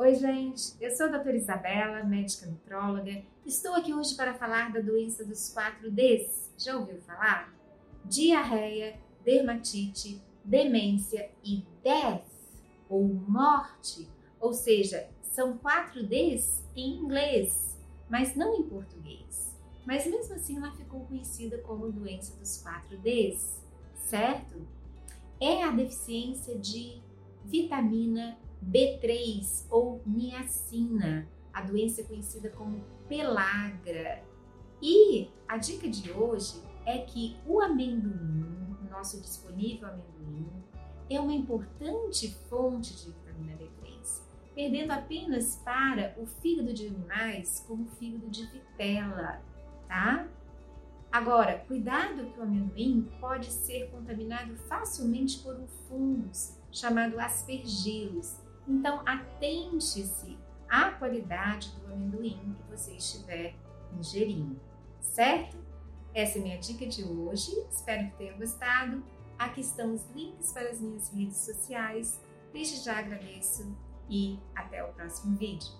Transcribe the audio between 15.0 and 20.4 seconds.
são 4 Ds em inglês, mas não em português. Mas mesmo